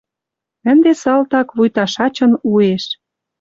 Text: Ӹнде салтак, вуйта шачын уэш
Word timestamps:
Ӹнде 0.71 0.91
салтак, 1.01 1.47
вуйта 1.55 1.85
шачын 1.93 2.31
уэш 2.49 2.83